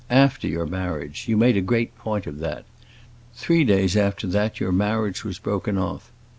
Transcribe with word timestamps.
After 0.09 0.47
your 0.47 0.65
marriage—you 0.65 1.37
made 1.37 1.55
a 1.57 1.61
great 1.61 1.95
point 1.99 2.25
of 2.25 2.39
that. 2.39 2.65
Three 3.35 3.63
days 3.63 3.95
after 3.95 4.25
that 4.25 4.59
your 4.59 4.71
marriage 4.71 5.23
was 5.23 5.37
broken 5.37 5.77
off. 5.77 6.11